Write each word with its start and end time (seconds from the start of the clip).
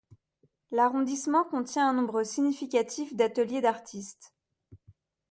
L’arrondissement 0.71 1.43
contient 1.43 1.87
un 1.89 1.93
nombre 1.93 2.23
significatif 2.23 3.13
d’ateliers 3.15 3.61
d’artistes. 3.61 4.33